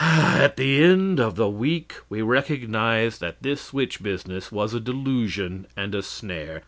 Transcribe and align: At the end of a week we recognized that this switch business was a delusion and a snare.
At 0.03 0.57
the 0.57 0.83
end 0.83 1.19
of 1.19 1.37
a 1.37 1.47
week 1.47 1.93
we 2.09 2.23
recognized 2.23 3.21
that 3.21 3.43
this 3.43 3.61
switch 3.61 4.01
business 4.01 4.51
was 4.51 4.73
a 4.73 4.79
delusion 4.79 5.67
and 5.77 5.93
a 5.93 6.01
snare. 6.01 6.59